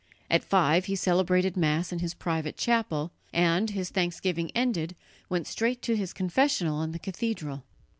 [0.31, 4.95] At five he celebrated Mass in his private chapel, and, his thanksgiving ended,
[5.29, 7.63] went straight to his confessional in the cathedral.